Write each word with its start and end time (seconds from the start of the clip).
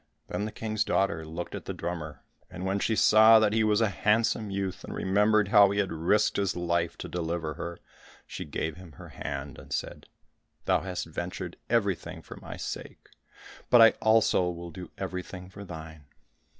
Then 0.29 0.45
the 0.45 0.51
King's 0.51 0.83
daughter 0.83 1.23
looked 1.23 1.53
at 1.53 1.65
the 1.65 1.75
drummer, 1.75 2.23
and 2.49 2.65
when 2.65 2.79
she 2.79 2.95
saw 2.95 3.37
that 3.37 3.53
he 3.53 3.63
was 3.63 3.81
a 3.81 3.89
handsome 3.89 4.49
youth 4.49 4.83
and 4.83 4.95
remembered 4.95 5.49
how 5.49 5.69
he 5.69 5.77
had 5.77 5.91
risked 5.91 6.37
his 6.37 6.55
life 6.55 6.97
to 6.97 7.07
deliver 7.07 7.53
her, 7.53 7.77
she 8.25 8.43
gave 8.43 8.77
him 8.77 8.93
her 8.93 9.09
hand, 9.09 9.59
and 9.59 9.71
said, 9.71 10.07
"Thou 10.65 10.81
hast 10.81 11.05
ventured 11.05 11.55
everything 11.69 12.23
for 12.23 12.37
my 12.37 12.57
sake, 12.57 13.09
but 13.69 13.79
I 13.79 13.91
also 14.01 14.49
will 14.49 14.71
do 14.71 14.89
everything 14.97 15.51
for 15.51 15.63
thine. 15.63 16.05